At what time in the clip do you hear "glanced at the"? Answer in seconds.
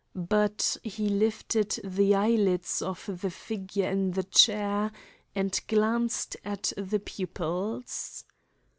5.67-6.99